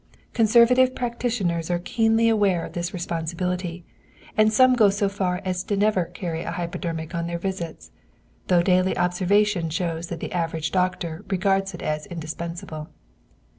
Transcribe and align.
Conservative 0.33 0.95
practitioners 0.95 1.69
are 1.69 1.77
keenly 1.77 2.27
aware 2.27 2.65
of 2.65 2.73
this 2.73 2.91
responsibility, 2.91 3.85
and 4.35 4.51
some 4.51 4.73
go 4.73 4.89
so 4.89 5.07
far 5.07 5.43
as 5.45 5.69
never 5.69 6.05
to 6.05 6.11
carry 6.11 6.41
a 6.41 6.49
hypodermic 6.49 7.13
on 7.13 7.27
their 7.27 7.37
visits, 7.37 7.91
though 8.47 8.63
daily 8.63 8.97
observation 8.97 9.69
shows 9.69 10.07
that 10.07 10.19
the 10.19 10.31
average 10.33 10.71
doctor 10.71 11.23
regards 11.29 11.75
it 11.75 11.83
as 11.83 12.07
indispensable. 12.07 12.89